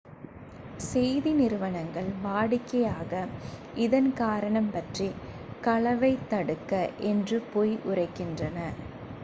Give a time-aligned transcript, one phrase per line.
[0.83, 3.11] "செய்தி நிறுவனங்கள் வாடிக்கையாக
[3.75, 5.09] இதன் காரணம் பற்றி
[5.61, 6.73] "களவைத் தடுக்க"
[7.03, 8.57] என்று பொய் உரைக்கின்றன.